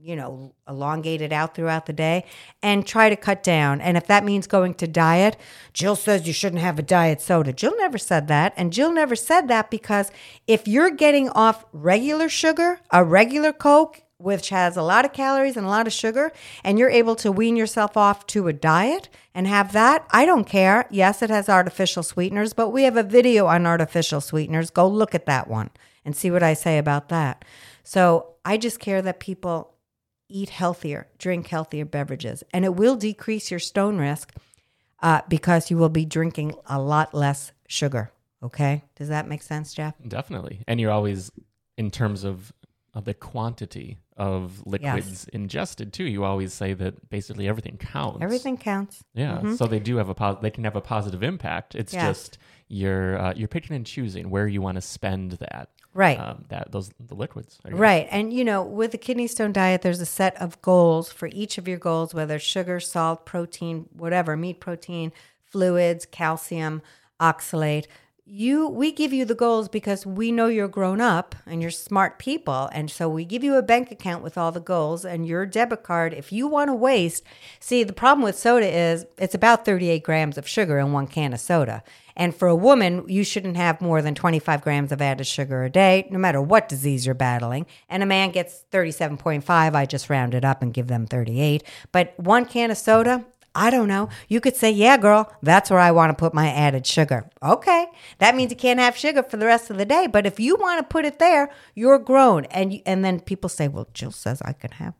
you 0.00 0.16
know, 0.16 0.54
elongate 0.66 1.20
it 1.20 1.30
out 1.30 1.54
throughout 1.54 1.84
the 1.84 1.92
day 1.92 2.24
and 2.62 2.86
try 2.86 3.10
to 3.10 3.16
cut 3.16 3.42
down. 3.42 3.82
And 3.82 3.98
if 3.98 4.06
that 4.06 4.24
means 4.24 4.46
going 4.46 4.72
to 4.76 4.86
diet, 4.86 5.36
Jill 5.74 5.96
says 5.96 6.26
you 6.26 6.32
shouldn't 6.32 6.62
have 6.62 6.78
a 6.78 6.82
diet 6.82 7.20
soda. 7.20 7.52
Jill 7.52 7.76
never 7.76 7.98
said 7.98 8.26
that. 8.28 8.54
And 8.56 8.72
Jill 8.72 8.90
never 8.90 9.14
said 9.14 9.48
that 9.48 9.70
because 9.70 10.10
if 10.46 10.66
you're 10.66 10.88
getting 10.88 11.28
off 11.28 11.66
regular 11.74 12.30
sugar, 12.30 12.80
a 12.90 13.04
regular 13.04 13.52
Coke, 13.52 14.02
which 14.22 14.50
has 14.50 14.76
a 14.76 14.82
lot 14.82 15.04
of 15.04 15.12
calories 15.12 15.56
and 15.56 15.66
a 15.66 15.70
lot 15.70 15.86
of 15.86 15.92
sugar, 15.92 16.32
and 16.62 16.78
you're 16.78 16.90
able 16.90 17.16
to 17.16 17.32
wean 17.32 17.56
yourself 17.56 17.96
off 17.96 18.26
to 18.28 18.48
a 18.48 18.52
diet 18.52 19.08
and 19.34 19.46
have 19.46 19.72
that, 19.72 20.06
I 20.10 20.24
don't 20.24 20.44
care. 20.44 20.86
Yes, 20.90 21.22
it 21.22 21.30
has 21.30 21.48
artificial 21.48 22.02
sweeteners, 22.02 22.52
but 22.52 22.70
we 22.70 22.84
have 22.84 22.96
a 22.96 23.02
video 23.02 23.46
on 23.46 23.66
artificial 23.66 24.20
sweeteners. 24.20 24.70
Go 24.70 24.86
look 24.88 25.14
at 25.14 25.26
that 25.26 25.48
one 25.48 25.70
and 26.04 26.14
see 26.14 26.30
what 26.30 26.42
I 26.42 26.54
say 26.54 26.78
about 26.78 27.08
that. 27.08 27.44
So 27.82 28.34
I 28.44 28.56
just 28.56 28.78
care 28.78 29.02
that 29.02 29.20
people 29.20 29.74
eat 30.28 30.50
healthier, 30.50 31.08
drink 31.18 31.48
healthier 31.48 31.84
beverages, 31.84 32.42
and 32.54 32.64
it 32.64 32.74
will 32.74 32.96
decrease 32.96 33.50
your 33.50 33.60
stone 33.60 33.98
risk 33.98 34.32
uh, 35.02 35.20
because 35.28 35.70
you 35.70 35.76
will 35.76 35.88
be 35.88 36.04
drinking 36.04 36.54
a 36.66 36.80
lot 36.80 37.12
less 37.12 37.52
sugar. 37.66 38.12
Okay. 38.42 38.82
Does 38.96 39.08
that 39.08 39.28
make 39.28 39.42
sense, 39.42 39.74
Jeff? 39.74 39.94
Definitely. 40.06 40.62
And 40.66 40.80
you're 40.80 40.90
always, 40.90 41.30
in 41.76 41.90
terms 41.90 42.24
of, 42.24 42.52
of 42.94 43.04
the 43.04 43.14
quantity 43.14 43.98
of 44.16 44.62
liquids 44.66 45.26
ingested 45.32 45.92
too, 45.92 46.04
you 46.04 46.24
always 46.24 46.52
say 46.52 46.74
that 46.74 47.08
basically 47.10 47.48
everything 47.48 47.78
counts. 47.78 48.18
Everything 48.20 48.56
counts. 48.56 49.02
Yeah. 49.14 49.54
So 49.54 49.66
they 49.66 49.78
do 49.80 49.96
have 49.96 50.08
a 50.08 50.14
pos- 50.14 50.38
they 50.42 50.50
can 50.50 50.64
have 50.64 50.76
a 50.76 50.80
positive 50.80 51.22
impact. 51.22 51.74
It's 51.74 51.92
Yes. 51.94 52.06
just 52.06 52.38
you're 52.68 53.18
uh, 53.18 53.34
you're 53.36 53.48
picking 53.48 53.74
and 53.76 53.86
choosing 53.86 54.30
where 54.30 54.46
you 54.46 54.60
want 54.62 54.76
to 54.76 54.82
spend 54.82 55.32
that. 55.32 55.70
Right. 55.94 56.18
Um, 56.18 56.46
that 56.48 56.72
those 56.72 56.90
the 56.98 57.14
liquids. 57.14 57.58
Right. 57.68 58.08
And, 58.10 58.32
you 58.32 58.44
know, 58.44 58.62
with 58.62 58.92
the 58.92 58.98
kidney 58.98 59.26
stone 59.26 59.52
diet, 59.52 59.82
there's 59.82 60.00
a 60.00 60.06
set 60.06 60.34
of 60.40 60.60
goals 60.62 61.12
for 61.12 61.28
each 61.32 61.58
of 61.58 61.68
your 61.68 61.76
goals, 61.78 62.14
whether 62.14 62.38
sugar, 62.38 62.80
salt, 62.80 63.26
protein, 63.26 63.88
whatever, 63.92 64.34
meat, 64.36 64.58
protein, 64.58 65.12
fluids, 65.44 66.06
calcium, 66.06 66.80
oxalate. 67.20 67.86
You, 68.24 68.68
we 68.68 68.92
give 68.92 69.12
you 69.12 69.24
the 69.24 69.34
goals 69.34 69.68
because 69.68 70.06
we 70.06 70.30
know 70.30 70.46
you're 70.46 70.68
grown 70.68 71.00
up 71.00 71.34
and 71.44 71.60
you're 71.60 71.72
smart 71.72 72.20
people. 72.20 72.70
And 72.72 72.88
so 72.88 73.08
we 73.08 73.24
give 73.24 73.42
you 73.42 73.56
a 73.56 73.62
bank 73.62 73.90
account 73.90 74.22
with 74.22 74.38
all 74.38 74.52
the 74.52 74.60
goals 74.60 75.04
and 75.04 75.26
your 75.26 75.44
debit 75.44 75.82
card. 75.82 76.14
If 76.14 76.32
you 76.32 76.46
want 76.46 76.68
to 76.68 76.74
waste, 76.74 77.24
see, 77.58 77.82
the 77.82 77.92
problem 77.92 78.22
with 78.22 78.38
soda 78.38 78.66
is 78.66 79.06
it's 79.18 79.34
about 79.34 79.64
38 79.64 80.04
grams 80.04 80.38
of 80.38 80.46
sugar 80.46 80.78
in 80.78 80.92
one 80.92 81.08
can 81.08 81.32
of 81.32 81.40
soda. 81.40 81.82
And 82.14 82.32
for 82.32 82.46
a 82.46 82.54
woman, 82.54 83.04
you 83.08 83.24
shouldn't 83.24 83.56
have 83.56 83.80
more 83.80 84.00
than 84.00 84.14
25 84.14 84.62
grams 84.62 84.92
of 84.92 85.02
added 85.02 85.26
sugar 85.26 85.64
a 85.64 85.70
day, 85.70 86.06
no 86.08 86.18
matter 86.18 86.40
what 86.40 86.68
disease 86.68 87.06
you're 87.06 87.16
battling. 87.16 87.66
And 87.88 88.04
a 88.04 88.06
man 88.06 88.30
gets 88.30 88.64
37.5. 88.70 89.74
I 89.74 89.84
just 89.84 90.08
round 90.08 90.34
it 90.34 90.44
up 90.44 90.62
and 90.62 90.72
give 90.72 90.86
them 90.86 91.06
38. 91.06 91.64
But 91.90 92.14
one 92.18 92.44
can 92.44 92.70
of 92.70 92.78
soda, 92.78 93.24
I 93.54 93.70
don't 93.70 93.88
know. 93.88 94.08
You 94.28 94.40
could 94.40 94.56
say, 94.56 94.70
yeah, 94.70 94.96
girl, 94.96 95.30
that's 95.42 95.70
where 95.70 95.78
I 95.78 95.90
want 95.90 96.10
to 96.10 96.20
put 96.20 96.32
my 96.32 96.50
added 96.50 96.86
sugar. 96.86 97.28
Okay. 97.42 97.86
That 98.18 98.34
means 98.34 98.50
you 98.50 98.56
can't 98.56 98.80
have 98.80 98.96
sugar 98.96 99.22
for 99.22 99.36
the 99.36 99.46
rest 99.46 99.70
of 99.70 99.76
the 99.76 99.84
day. 99.84 100.06
But 100.06 100.26
if 100.26 100.40
you 100.40 100.56
want 100.56 100.80
to 100.80 100.90
put 100.90 101.04
it 101.04 101.18
there, 101.18 101.50
you're 101.74 101.98
grown. 101.98 102.46
And, 102.46 102.72
you, 102.72 102.80
and 102.86 103.04
then 103.04 103.20
people 103.20 103.50
say, 103.50 103.68
well, 103.68 103.88
Jill 103.92 104.10
says 104.10 104.40
I 104.42 104.52
can 104.52 104.72
have 104.72 104.94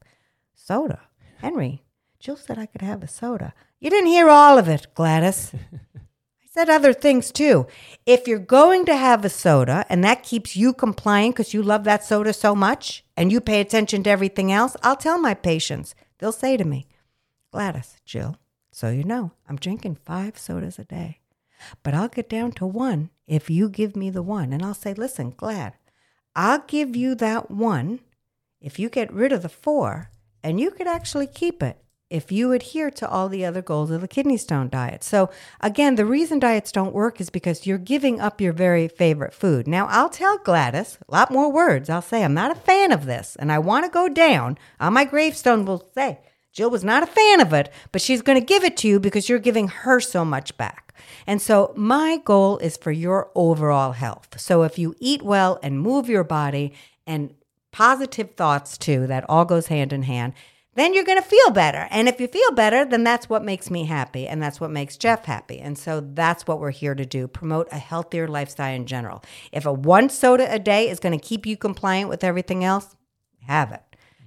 soda. 0.54 1.00
Henry, 1.38 1.82
Jill 2.20 2.36
said 2.36 2.58
I 2.58 2.66
could 2.66 2.82
have 2.82 3.02
a 3.02 3.08
soda. 3.08 3.54
You 3.80 3.90
didn't 3.90 4.10
hear 4.10 4.28
all 4.28 4.58
of 4.58 4.68
it, 4.68 4.86
Gladys. 4.94 5.52
I 5.96 6.46
said 6.48 6.68
other 6.68 6.92
things 6.92 7.32
too. 7.32 7.66
If 8.04 8.28
you're 8.28 8.38
going 8.38 8.84
to 8.84 8.96
have 8.96 9.24
a 9.24 9.30
soda 9.30 9.86
and 9.88 10.04
that 10.04 10.22
keeps 10.22 10.54
you 10.54 10.74
compliant 10.74 11.34
because 11.34 11.54
you 11.54 11.62
love 11.62 11.84
that 11.84 12.04
soda 12.04 12.34
so 12.34 12.54
much 12.54 13.02
and 13.16 13.32
you 13.32 13.40
pay 13.40 13.60
attention 13.60 14.02
to 14.02 14.10
everything 14.10 14.52
else, 14.52 14.76
I'll 14.82 14.96
tell 14.96 15.18
my 15.18 15.32
patients. 15.32 15.94
They'll 16.18 16.32
say 16.32 16.58
to 16.58 16.64
me, 16.64 16.86
Gladys, 17.50 17.96
Jill, 18.04 18.36
so 18.72 18.88
you 18.88 19.04
know, 19.04 19.32
I'm 19.48 19.56
drinking 19.56 19.98
five 20.04 20.38
sodas 20.38 20.78
a 20.78 20.84
day, 20.84 21.20
but 21.82 21.94
I'll 21.94 22.08
get 22.08 22.28
down 22.28 22.52
to 22.52 22.66
one 22.66 23.10
if 23.26 23.50
you 23.50 23.68
give 23.68 23.94
me 23.94 24.10
the 24.10 24.22
one. 24.22 24.52
And 24.52 24.64
I'll 24.64 24.74
say, 24.74 24.94
listen, 24.94 25.34
Glad, 25.36 25.74
I'll 26.34 26.64
give 26.66 26.96
you 26.96 27.14
that 27.16 27.50
one 27.50 28.00
if 28.60 28.78
you 28.78 28.88
get 28.88 29.12
rid 29.12 29.30
of 29.30 29.42
the 29.42 29.48
four 29.48 30.10
and 30.42 30.58
you 30.58 30.70
could 30.70 30.86
actually 30.86 31.26
keep 31.26 31.62
it 31.62 31.78
if 32.08 32.30
you 32.30 32.52
adhere 32.52 32.90
to 32.90 33.08
all 33.08 33.28
the 33.28 33.44
other 33.44 33.62
goals 33.62 33.90
of 33.90 34.02
the 34.02 34.08
kidney 34.08 34.36
stone 34.36 34.68
diet. 34.68 35.02
So, 35.02 35.30
again, 35.60 35.94
the 35.94 36.04
reason 36.04 36.38
diets 36.38 36.70
don't 36.70 36.92
work 36.92 37.20
is 37.22 37.30
because 37.30 37.66
you're 37.66 37.78
giving 37.78 38.20
up 38.20 38.38
your 38.38 38.52
very 38.52 38.86
favorite 38.86 39.32
food. 39.32 39.66
Now, 39.66 39.86
I'll 39.86 40.10
tell 40.10 40.36
Gladys 40.36 40.98
a 41.08 41.12
lot 41.12 41.30
more 41.30 41.50
words. 41.50 41.88
I'll 41.88 42.02
say, 42.02 42.22
I'm 42.22 42.34
not 42.34 42.50
a 42.50 42.60
fan 42.60 42.92
of 42.92 43.06
this 43.06 43.34
and 43.36 43.50
I 43.50 43.58
want 43.58 43.86
to 43.86 43.90
go 43.90 44.10
down. 44.10 44.58
On 44.78 44.92
my 44.92 45.04
gravestone, 45.04 45.64
will 45.64 45.88
say, 45.94 46.18
Jill 46.52 46.70
was 46.70 46.84
not 46.84 47.02
a 47.02 47.06
fan 47.06 47.40
of 47.40 47.52
it, 47.52 47.72
but 47.92 48.02
she's 48.02 48.22
going 48.22 48.38
to 48.38 48.44
give 48.44 48.62
it 48.62 48.76
to 48.78 48.88
you 48.88 49.00
because 49.00 49.28
you're 49.28 49.38
giving 49.38 49.68
her 49.68 50.00
so 50.00 50.24
much 50.24 50.56
back. 50.58 50.94
And 51.26 51.40
so, 51.40 51.72
my 51.76 52.18
goal 52.24 52.58
is 52.58 52.76
for 52.76 52.92
your 52.92 53.30
overall 53.34 53.92
health. 53.92 54.38
So, 54.38 54.62
if 54.62 54.78
you 54.78 54.94
eat 54.98 55.22
well 55.22 55.58
and 55.62 55.80
move 55.80 56.08
your 56.08 56.24
body 56.24 56.74
and 57.06 57.34
positive 57.72 58.34
thoughts 58.34 58.76
too, 58.76 59.06
that 59.06 59.24
all 59.28 59.44
goes 59.46 59.68
hand 59.68 59.92
in 59.92 60.02
hand, 60.02 60.34
then 60.74 60.94
you're 60.94 61.04
going 61.04 61.20
to 61.20 61.28
feel 61.28 61.50
better. 61.50 61.86
And 61.90 62.08
if 62.08 62.20
you 62.20 62.28
feel 62.28 62.52
better, 62.52 62.84
then 62.84 63.04
that's 63.04 63.28
what 63.28 63.44
makes 63.44 63.70
me 63.70 63.84
happy 63.84 64.26
and 64.26 64.42
that's 64.42 64.60
what 64.60 64.70
makes 64.70 64.96
Jeff 64.96 65.24
happy. 65.24 65.58
And 65.58 65.76
so 65.76 66.00
that's 66.00 66.46
what 66.46 66.60
we're 66.60 66.70
here 66.70 66.94
to 66.94 67.04
do 67.04 67.28
promote 67.28 67.68
a 67.70 67.78
healthier 67.78 68.26
lifestyle 68.26 68.74
in 68.74 68.86
general. 68.86 69.22
If 69.52 69.66
a 69.66 69.72
one 69.72 70.08
soda 70.08 70.52
a 70.52 70.58
day 70.58 70.88
is 70.88 71.00
going 71.00 71.18
to 71.18 71.24
keep 71.24 71.44
you 71.44 71.56
compliant 71.56 72.08
with 72.08 72.24
everything 72.24 72.64
else, 72.64 72.96
have 73.46 73.72
it. 73.72 73.82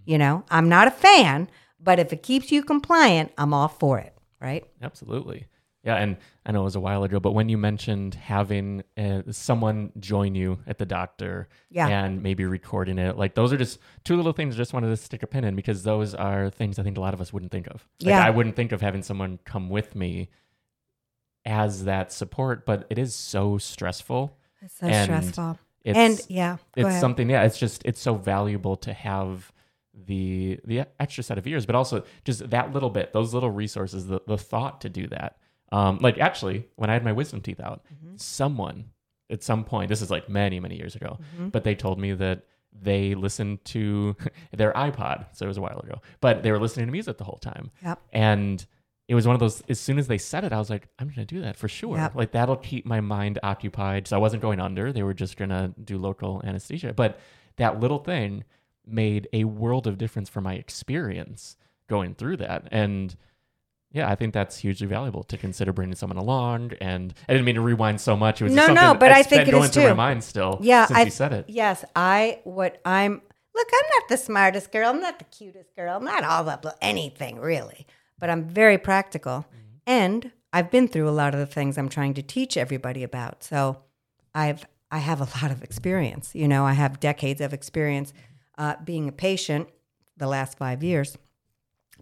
You 0.05 0.19
know, 0.19 0.43
I'm 0.51 0.69
not 0.69 0.87
a 0.87 0.91
fan, 0.91 1.49
but 1.85 1.99
if 1.99 2.11
it 2.11 2.21
keeps 2.23 2.51
you 2.51 2.63
compliant, 2.63 3.31
I'm 3.37 3.53
all 3.53 3.69
for 3.69 3.97
it, 3.99 4.13
right? 4.41 4.65
Absolutely. 4.81 5.45
Yeah, 5.83 5.97
and 5.97 6.17
I 6.43 6.51
know 6.51 6.61
it 6.61 6.63
was 6.63 6.75
a 6.75 6.79
while 6.79 7.03
ago, 7.03 7.19
but 7.19 7.33
when 7.33 7.47
you 7.47 7.59
mentioned 7.59 8.15
having 8.15 8.81
uh, 8.97 9.21
someone 9.29 9.91
join 9.99 10.33
you 10.33 10.57
at 10.65 10.79
the 10.79 10.85
doctor 10.87 11.47
Yeah. 11.69 11.87
and 11.87 12.23
maybe 12.23 12.43
recording 12.43 12.97
it, 12.97 13.17
like 13.19 13.35
those 13.35 13.53
are 13.53 13.57
just 13.57 13.77
two 14.03 14.15
little 14.15 14.33
things 14.33 14.55
I 14.55 14.57
just 14.57 14.73
wanted 14.73 14.87
to 14.89 14.97
stick 14.97 15.21
a 15.21 15.27
pin 15.27 15.43
in 15.43 15.55
because 15.55 15.83
those 15.83 16.15
are 16.15 16.49
things 16.49 16.79
I 16.79 16.83
think 16.83 16.97
a 16.97 17.01
lot 17.01 17.13
of 17.13 17.21
us 17.21 17.31
wouldn't 17.31 17.51
think 17.51 17.67
of. 17.67 17.87
Like, 18.01 18.09
Yeah. 18.09 18.25
I 18.25 18.31
wouldn't 18.31 18.55
think 18.55 18.71
of 18.71 18.81
having 18.81 19.03
someone 19.03 19.37
come 19.45 19.69
with 19.69 19.93
me 19.93 20.29
as 21.45 21.83
that 21.85 22.11
support, 22.11 22.65
but 22.65 22.87
it 22.89 22.97
is 22.97 23.13
so 23.13 23.59
stressful. 23.59 24.35
It's 24.61 24.79
so 24.79 24.87
And 24.87 25.05
stressful. 25.05 25.59
It's, 25.83 25.95
and 25.97 26.19
yeah, 26.29 26.57
it's 26.75 26.87
ahead. 26.87 26.99
something 26.99 27.29
yeah 27.29 27.43
it's 27.43 27.59
just 27.59 27.83
it's 27.85 28.01
so 28.01 28.15
valuable 28.15 28.75
to 28.77 28.91
have 28.91 29.51
the 30.05 30.59
the 30.65 30.83
extra 30.99 31.23
set 31.23 31.37
of 31.37 31.47
ears 31.47 31.65
but 31.65 31.75
also 31.75 32.03
just 32.25 32.49
that 32.49 32.73
little 32.73 32.89
bit 32.89 33.13
those 33.13 33.33
little 33.33 33.51
resources 33.51 34.07
the, 34.07 34.19
the 34.27 34.37
thought 34.37 34.81
to 34.81 34.89
do 34.89 35.07
that 35.07 35.37
um 35.71 35.97
like 36.01 36.17
actually 36.19 36.67
when 36.75 36.89
i 36.89 36.93
had 36.93 37.03
my 37.03 37.13
wisdom 37.13 37.39
teeth 37.41 37.59
out 37.59 37.81
Mm-hmm. 37.93 38.15
someone 38.17 38.85
at 39.29 39.41
some 39.41 39.63
point 39.63 39.89
this 39.89 40.01
is 40.01 40.11
like 40.11 40.27
many 40.29 40.59
many 40.59 40.75
years 40.75 40.95
ago 40.95 41.17
Mm-hmm. 41.35 41.49
but 41.49 41.63
they 41.63 41.75
told 41.75 41.97
me 41.99 42.13
that 42.13 42.43
they 42.77 43.15
listened 43.15 43.63
to 43.65 44.15
their 44.51 44.73
ipod 44.73 45.25
so 45.33 45.45
it 45.45 45.47
was 45.47 45.57
a 45.57 45.61
while 45.61 45.79
ago 45.79 46.01
but 46.19 46.43
they 46.43 46.51
were 46.51 46.59
listening 46.59 46.87
to 46.87 46.91
music 46.91 47.17
the 47.17 47.23
whole 47.23 47.37
time 47.39 47.71
Yep. 47.83 47.99
and 48.11 48.65
it 49.07 49.15
was 49.15 49.25
one 49.27 49.33
of 49.35 49.39
those 49.39 49.63
as 49.69 49.79
soon 49.79 49.97
as 49.97 50.07
they 50.07 50.17
said 50.17 50.43
it 50.43 50.51
i 50.51 50.57
was 50.57 50.69
like 50.69 50.89
i'm 50.99 51.07
gonna 51.07 51.25
do 51.25 51.41
that 51.41 51.55
for 51.55 51.69
sure 51.69 51.95
Yep. 51.97 52.15
like 52.15 52.31
that'll 52.33 52.57
keep 52.57 52.85
my 52.85 52.99
mind 52.99 53.39
occupied 53.43 54.07
so 54.09 54.17
i 54.17 54.19
wasn't 54.19 54.41
going 54.41 54.59
under 54.59 54.91
they 54.91 55.03
were 55.03 55.13
just 55.13 55.37
gonna 55.37 55.73
do 55.83 55.97
local 55.97 56.41
anesthesia 56.43 56.91
but 56.93 57.17
that 57.57 57.79
little 57.79 57.99
thing 57.99 58.43
made 58.87 59.27
a 59.33 59.43
world 59.45 59.87
of 59.87 59.97
difference 59.97 60.29
for 60.29 60.41
my 60.41 60.53
experience 60.55 61.57
going 61.87 62.15
through 62.15 62.37
that 62.37 62.67
and 62.71 63.15
yeah, 63.95 64.09
I 64.09 64.15
think 64.15 64.33
that's 64.33 64.57
hugely 64.57 64.87
valuable 64.87 65.23
to 65.23 65.37
consider 65.37 65.71
bringing 65.71 65.95
someone 65.95 66.17
along. 66.17 66.73
And 66.81 67.13
I 67.29 67.31
didn't 67.31 67.45
mean 67.45 67.55
to 67.55 67.61
rewind 67.61 68.01
so 68.01 68.17
much. 68.17 68.41
It 68.41 68.45
was 68.45 68.53
No, 68.53 68.67
just 68.67 68.75
no, 68.75 68.93
but 68.93 69.13
I 69.13 69.23
think 69.23 69.47
it 69.47 69.51
going 69.51 69.63
is 69.63 69.69
through 69.69 69.83
my 69.83 69.89
too. 69.89 69.95
mind 69.95 70.23
still. 70.23 70.59
Yeah, 70.61 70.85
since 70.85 70.99
I 70.99 71.03
you 71.03 71.11
said 71.11 71.31
it. 71.31 71.45
Yes, 71.47 71.85
I 71.95 72.41
what 72.43 72.81
I'm 72.83 73.13
look. 73.13 73.67
I'm 73.73 73.89
not 74.01 74.09
the 74.09 74.17
smartest 74.17 74.73
girl. 74.73 74.89
I'm 74.89 74.99
not 74.99 75.17
the 75.17 75.23
cutest 75.25 75.73
girl. 75.77 75.95
I'm 75.95 76.03
not 76.03 76.25
all 76.25 76.43
that 76.43 76.65
anything 76.81 77.39
really. 77.39 77.87
But 78.19 78.29
I'm 78.29 78.49
very 78.49 78.77
practical, 78.77 79.45
mm-hmm. 79.47 79.77
and 79.87 80.31
I've 80.51 80.69
been 80.71 80.89
through 80.89 81.07
a 81.07 81.11
lot 81.11 81.33
of 81.33 81.39
the 81.39 81.45
things 81.45 81.77
I'm 81.77 81.89
trying 81.89 82.15
to 82.15 82.21
teach 82.21 82.57
everybody 82.57 83.01
about. 83.01 83.45
So 83.45 83.77
I've 84.33 84.65
I 84.91 84.97
have 84.97 85.21
a 85.21 85.41
lot 85.41 85.51
of 85.51 85.63
experience. 85.63 86.31
You 86.35 86.49
know, 86.49 86.65
I 86.65 86.73
have 86.73 86.99
decades 86.99 87.39
of 87.39 87.53
experience 87.53 88.11
uh, 88.57 88.75
being 88.83 89.07
a 89.07 89.11
patient. 89.11 89.69
The 90.17 90.27
last 90.27 90.57
five 90.57 90.81
years, 90.81 91.17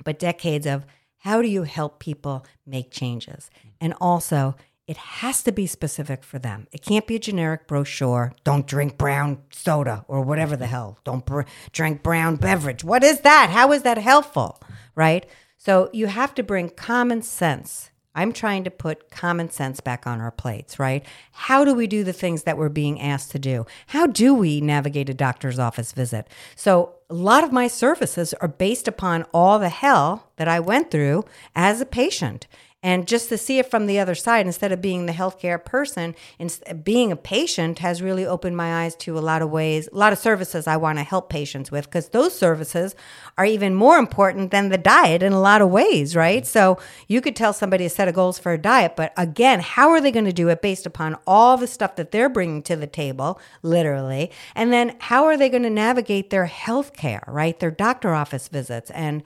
but 0.04 0.20
decades 0.20 0.68
of 0.68 0.86
how 1.18 1.42
do 1.42 1.48
you 1.48 1.64
help 1.64 2.00
people 2.00 2.46
make 2.64 2.92
changes? 2.92 3.50
And 3.82 3.96
also, 4.00 4.56
it 4.86 4.98
has 4.98 5.42
to 5.44 5.52
be 5.52 5.66
specific 5.66 6.24
for 6.24 6.38
them. 6.38 6.68
It 6.72 6.82
can't 6.82 7.08
be 7.08 7.16
a 7.16 7.20
generic 7.20 7.68
brochure. 7.68 8.34
Don't 8.44 8.68
drink 8.68 8.98
brown 8.98 9.42
soda 9.52 10.06
or 10.08 10.22
whatever 10.22 10.56
the 10.56 10.68
hell. 10.68 11.00
Don't 11.04 11.26
br- 11.26 11.44
drink 11.72 12.04
brown 12.04 12.36
beverage. 12.36 12.84
What 12.84 13.04
is 13.04 13.22
that? 13.22 13.50
How 13.50 13.72
is 13.72 13.84
that 13.84 13.98
helpful? 13.98 14.62
Right? 14.96 15.26
So 15.58 15.90
you 15.94 16.08
have 16.08 16.36
to 16.36 16.44
bring 16.44 16.70
common 16.70 17.22
sense. 17.22 17.90
I'm 18.16 18.32
trying 18.32 18.64
to 18.66 18.72
put 18.72 19.10
common 19.10 19.50
sense 19.50 19.80
back 19.80 20.06
on 20.06 20.22
our 20.22 20.32
plates, 20.32 20.78
right? 20.78 21.04
How 21.32 21.66
do 21.66 21.74
we 21.74 21.88
do 21.88 22.04
the 22.04 22.14
things 22.14 22.44
that 22.44 22.58
we're 22.58 22.70
being 22.70 23.02
asked 23.02 23.32
to 23.32 23.40
do? 23.40 23.66
How 23.88 24.08
do 24.08 24.34
we 24.34 24.62
navigate 24.62 25.10
a 25.10 25.14
doctor's 25.14 25.60
office 25.60 25.92
visit? 25.92 26.28
So, 26.56 26.96
a 27.10 27.14
lot 27.14 27.44
of 27.44 27.52
my 27.52 27.68
services 27.68 28.34
are 28.36 28.48
based 28.48 28.88
upon 28.88 29.24
all 29.34 29.60
the 29.60 29.70
hell 29.70 30.32
that 30.38 30.48
I 30.48 30.60
went 30.60 30.90
through 30.90 31.26
as 31.56 31.80
a 31.80 31.86
patient. 31.86 32.48
And 32.84 33.08
just 33.08 33.30
to 33.30 33.38
see 33.38 33.60
it 33.60 33.72
from 33.72 33.86
the 33.88 33.98
other 33.98 34.14
side, 34.14 34.46
instead 34.46 34.74
of 34.74 34.82
being 34.82 35.06
the 35.06 35.14
healthcare 35.14 35.64
person, 35.64 36.14
and 36.38 36.84
being 36.84 37.14
a 37.14 37.16
patient 37.16 37.80
has 37.80 38.02
really 38.02 38.26
opened 38.26 38.58
my 38.58 38.84
eyes 38.84 38.94
to 38.98 39.18
a 39.18 39.22
lot 39.22 39.42
of 39.42 39.50
ways, 39.50 39.88
a 39.88 39.98
lot 39.98 40.12
of 40.12 40.20
services 40.20 40.68
I 40.68 40.76
want 40.76 40.98
to 41.00 41.04
help 41.04 41.30
patients 41.30 41.72
with, 41.72 41.86
because 41.86 42.10
those 42.10 42.38
services 42.38 42.94
are 43.38 43.46
even 43.46 43.74
more 43.74 43.98
important 43.98 44.52
than 44.52 44.68
the 44.68 44.78
diet 44.78 45.24
in 45.24 45.32
a 45.32 45.40
lot 45.40 45.62
of 45.62 45.70
ways, 45.70 46.14
right? 46.14 46.46
So 46.46 46.78
you 47.08 47.22
could 47.22 47.38
tell 47.38 47.54
somebody 47.54 47.86
a 47.86 47.90
set 47.90 48.10
of 48.10 48.16
goals 48.16 48.38
for 48.38 48.52
a 48.52 48.58
diet, 48.58 48.98
but 48.98 49.14
again, 49.16 49.62
how 49.62 49.90
are 49.92 50.02
they 50.02 50.12
going 50.12 50.26
to 50.26 50.34
do 50.34 50.50
it 50.50 50.62
based 50.62 50.86
upon 50.86 51.18
all 51.26 51.56
the 51.56 51.68
stuff 51.68 51.96
that 51.96 52.12
they're 52.12 52.28
bringing 52.28 52.62
to 52.64 52.76
the 52.76 52.86
table, 52.86 53.40
literally? 53.62 54.30
And 54.56 54.74
then 54.74 54.98
how 55.00 55.24
are 55.24 55.38
they 55.38 55.48
going 55.48 55.64
to 55.64 55.70
navigate 55.70 56.32
their 56.32 56.48
health 56.48 56.98
care, 56.98 57.24
right? 57.28 57.58
Their 57.58 57.72
doctor 57.72 58.14
office 58.14 58.50
visits 58.50 58.92
and 58.92 59.24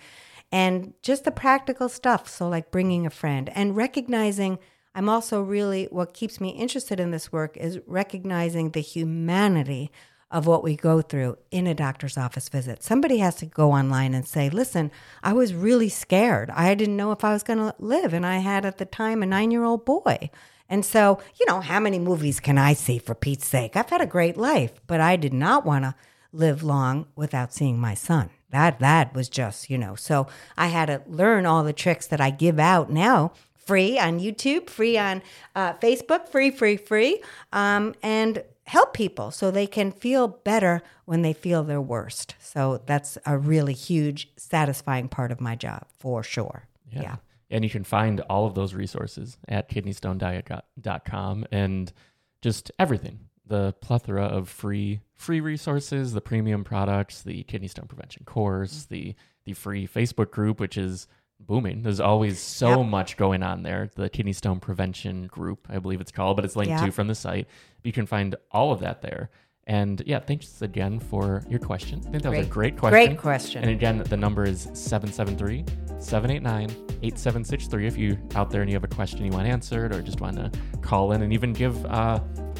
and 0.51 0.93
just 1.01 1.23
the 1.23 1.31
practical 1.31 1.89
stuff. 1.89 2.27
So, 2.27 2.47
like 2.47 2.71
bringing 2.71 3.05
a 3.05 3.11
friend 3.11 3.49
and 3.53 3.75
recognizing. 3.75 4.59
I'm 4.95 5.09
also 5.09 5.43
really 5.43 5.85
what 5.91 6.15
keeps 6.15 6.41
me 6.41 6.49
interested 6.49 6.99
in 6.99 7.11
this 7.11 7.31
work 7.31 7.55
is 7.55 7.79
recognizing 7.85 8.71
the 8.71 8.79
humanity 8.79 9.91
of 10.29 10.45
what 10.45 10.63
we 10.63 10.75
go 10.75 11.01
through 11.01 11.37
in 11.51 11.67
a 11.67 11.73
doctor's 11.73 12.17
office 12.17 12.49
visit. 12.49 12.83
Somebody 12.83 13.19
has 13.19 13.35
to 13.35 13.45
go 13.45 13.71
online 13.71 14.13
and 14.13 14.27
say, 14.27 14.49
listen, 14.49 14.91
I 15.23 15.33
was 15.33 15.53
really 15.53 15.89
scared. 15.89 16.49
I 16.49 16.73
didn't 16.75 16.97
know 16.97 17.11
if 17.11 17.23
I 17.23 17.31
was 17.31 17.43
going 17.43 17.59
to 17.59 17.75
live. 17.79 18.13
And 18.13 18.25
I 18.25 18.37
had 18.39 18.65
at 18.65 18.77
the 18.77 18.85
time 18.85 19.23
a 19.23 19.25
nine 19.25 19.51
year 19.51 19.63
old 19.63 19.85
boy. 19.85 20.29
And 20.69 20.83
so, 20.83 21.19
you 21.39 21.45
know, 21.45 21.61
how 21.61 21.79
many 21.79 21.97
movies 21.97 22.41
can 22.41 22.57
I 22.57 22.73
see 22.73 22.97
for 22.99 23.15
Pete's 23.15 23.47
sake? 23.47 23.77
I've 23.77 23.89
had 23.89 24.01
a 24.01 24.05
great 24.05 24.35
life, 24.35 24.81
but 24.85 24.99
I 24.99 25.15
did 25.15 25.33
not 25.33 25.65
want 25.65 25.85
to 25.85 25.95
live 26.33 26.61
long 26.61 27.07
without 27.15 27.53
seeing 27.53 27.79
my 27.79 27.93
son. 27.93 28.29
That 28.49 28.79
that 28.79 29.13
was 29.13 29.29
just, 29.29 29.69
you 29.69 29.77
know. 29.77 29.95
So 29.95 30.27
I 30.57 30.67
had 30.67 30.85
to 30.85 31.01
learn 31.07 31.45
all 31.45 31.63
the 31.63 31.73
tricks 31.73 32.07
that 32.07 32.21
I 32.21 32.29
give 32.29 32.59
out 32.59 32.89
now, 32.89 33.33
free 33.55 33.99
on 33.99 34.19
YouTube, 34.19 34.69
free 34.69 34.97
on 34.97 35.21
uh, 35.55 35.73
Facebook, 35.73 36.29
free, 36.29 36.51
free, 36.51 36.77
free, 36.77 37.21
um, 37.51 37.93
and 38.01 38.43
help 38.65 38.93
people 38.93 39.31
so 39.31 39.49
they 39.49 39.67
can 39.67 39.91
feel 39.91 40.27
better 40.27 40.81
when 41.05 41.21
they 41.21 41.33
feel 41.33 41.63
their 41.63 41.81
worst. 41.81 42.35
So 42.39 42.81
that's 42.85 43.17
a 43.25 43.37
really 43.37 43.73
huge, 43.73 44.29
satisfying 44.37 45.07
part 45.07 45.31
of 45.31 45.41
my 45.41 45.55
job 45.55 45.85
for 45.99 46.23
sure. 46.23 46.67
yeah. 47.03 47.15
And 47.49 47.63
you 47.63 47.69
can 47.69 47.85
find 47.85 48.19
all 48.29 48.45
of 48.45 48.55
those 48.55 48.73
resources 48.73 49.37
at 49.47 49.69
kidneystonediet.com 49.69 51.45
and 51.49 51.93
just 52.41 52.71
everything. 52.77 53.19
The 53.47 53.73
plethora 53.81 54.25
of 54.25 54.49
free 54.49 55.01
free 55.15 55.39
resources, 55.39 56.13
the 56.13 56.21
premium 56.21 56.63
products, 56.63 57.21
the 57.23 57.43
kidney 57.43 57.67
stone 57.67 57.87
prevention 57.87 58.23
course, 58.25 58.85
the 58.85 59.15
the 59.45 59.53
free 59.53 59.87
Facebook 59.87 60.31
group, 60.31 60.59
which 60.59 60.77
is 60.77 61.07
booming. 61.39 61.83
There's 61.83 61.99
always 61.99 62.39
so 62.39 62.79
Yep. 62.81 62.89
much 62.89 63.15
going 63.17 63.43
on 63.43 63.63
there. 63.63 63.89
The 63.95 64.09
kidney 64.09 64.33
stone 64.33 64.59
prevention 64.59 65.27
group, 65.27 65.67
I 65.69 65.77
believe 65.79 66.01
it's 66.01 66.11
called, 66.11 66.35
but 66.35 66.43
it's 66.45 66.55
linked 66.55 66.71
Yeah. 66.71 66.85
to 66.85 66.91
from 66.91 67.07
the 67.07 67.15
site. 67.15 67.47
You 67.83 67.91
can 67.93 68.05
find 68.05 68.35
all 68.51 68.71
of 68.73 68.79
that 68.81 69.01
there. 69.01 69.29
And 69.65 70.01
yeah, 70.05 70.19
thanks 70.19 70.61
again 70.61 70.99
for 70.99 71.43
your 71.49 71.59
question. 71.59 71.99
I 72.07 72.09
think 72.11 72.23
that 72.23 72.29
was 72.29 72.39
a 72.39 72.41
Great- 72.41 72.49
great 72.49 72.77
question. 72.77 73.07
great 73.09 73.17
question. 73.19 73.61
And 73.63 73.71
again, 73.71 73.99
the 73.99 74.17
number 74.17 74.45
is 74.45 74.69
773 74.73 75.63
789 75.99 76.69
8763. 77.03 77.85
If 77.87 77.97
you 77.97 78.17
out 78.35 78.49
there 78.49 78.61
and 78.61 78.69
you 78.69 78.75
have 78.75 78.83
a 78.83 78.87
question 78.87 79.23
you 79.25 79.31
want 79.31 79.47
answered 79.47 79.93
or 79.93 80.01
just 80.01 80.19
want 80.21 80.37
to 80.37 80.51
call 80.81 81.11
in 81.11 81.21
and 81.21 81.31
even 81.33 81.53
give 81.53 81.85
uh, 81.85 82.19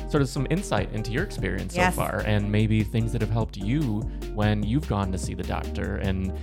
sort 0.10 0.22
of 0.22 0.30
some 0.30 0.48
insight 0.50 0.92
into 0.94 1.12
your 1.12 1.24
experience 1.24 1.76
Yes. 1.76 1.96
so 1.96 2.02
far 2.02 2.20
and 2.26 2.52
maybe 2.52 2.84
things 2.84 3.12
that 3.12 3.22
have 3.22 3.30
helped 3.32 3.58
you 3.58 4.00
when 4.34 4.64
you've 4.64 4.88
gone 4.88 5.12
to 5.12 5.18
see 5.18 5.34
the 5.34 5.44
doctor 5.44 5.96
and 5.98 6.34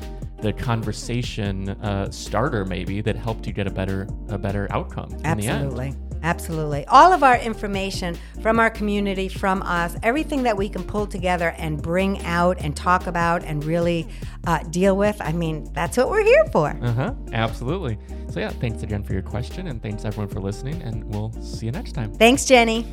the 0.42 0.52
conversation 0.52 1.71
uh, 1.71 2.11
starter 2.11 2.64
maybe 2.66 3.00
that 3.00 3.16
helped 3.16 3.47
you 3.47 3.52
get 3.52 3.66
a 3.66 3.71
better 3.71 4.06
a 4.28 4.37
better 4.38 4.66
outcome 4.71 5.11
in 5.12 5.23
the 5.23 5.28
end. 5.28 5.40
Absolutely. 5.49 5.94
Absolutely. 6.23 6.87
All 6.87 7.12
of 7.12 7.23
our 7.23 7.37
information 7.37 8.16
from 8.40 8.59
our 8.59 8.71
community, 8.71 9.28
from 9.28 9.61
us, 9.62 9.94
everything 10.02 10.42
that 10.44 10.56
we 10.56 10.71
can 10.71 10.83
pull 10.83 11.06
together 11.06 11.54
and 11.59 11.80
bring 11.83 12.23
out 12.25 12.56
and 12.62 12.75
talk 12.75 13.06
about 13.06 13.44
and 13.44 13.62
really 13.62 14.09
uh, 14.47 14.59
deal 14.71 14.97
with. 14.97 15.16
I 15.21 15.33
mean, 15.33 15.71
that's 15.75 15.99
what 15.99 16.09
we're 16.09 16.25
here 16.25 16.44
for. 16.50 16.78
Uh 16.83 16.92
huh. 16.92 17.14
Absolutely. 17.33 17.99
So 18.30 18.40
yeah, 18.40 18.49
thanks 18.50 18.83
again 18.83 19.02
for 19.02 19.12
your 19.12 19.23
question, 19.23 19.66
and 19.68 19.83
thanks 19.83 20.06
everyone 20.06 20.28
for 20.28 20.40
listening, 20.40 20.80
and 20.83 21.04
we'll 21.04 21.30
see 21.42 21.66
you 21.66 21.73
next 21.73 21.92
time. 21.92 22.11
Thanks, 22.14 22.47
Jenny. 22.47 22.87